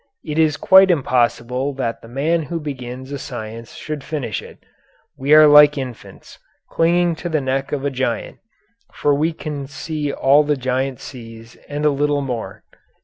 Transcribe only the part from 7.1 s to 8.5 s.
to the neck of a giant;